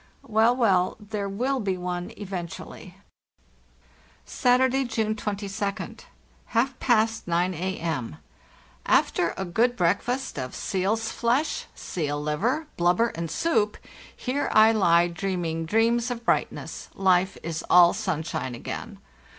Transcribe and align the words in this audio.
Well, 0.25 0.55
well, 0.55 0.97
there 0.99 1.29
will 1.29 1.59
be 1.59 1.77
one 1.77 2.11
eventually! 2.17 2.97
"Saturday, 4.25 4.83
June 4.83 5.13
22d. 5.13 6.05
MHalf 6.51 6.73
past 6.79 7.27
9 7.27 7.53
a.m.; 7.53 8.17
after 8.87 9.35
a 9.37 9.45
good 9.45 9.77
284 9.77 9.77
FARTHEST 9.77 9.77
NORTH 9.77 9.77
breakfast 10.35 10.39
of 10.39 10.55
seal's 10.55 11.11
flesh, 11.11 11.65
seal 11.75 12.19
liver, 12.19 12.65
blubber, 12.77 13.09
and 13.09 13.29
soup, 13.29 13.77
here 14.17 14.49
I 14.51 14.71
lie 14.71 15.05
dreaming 15.07 15.67
dreams 15.67 16.09
of 16.09 16.25
brightness; 16.25 16.89
life 16.95 17.37
is 17.43 17.63
all 17.69 17.93
sunshine 17.93 18.55
again. 18.55 18.97